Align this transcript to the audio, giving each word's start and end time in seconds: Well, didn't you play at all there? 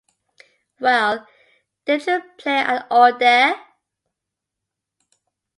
Well, 0.79 1.27
didn't 1.85 2.07
you 2.07 2.23
play 2.39 2.57
at 2.57 2.87
all 2.89 3.15
there? 3.15 3.53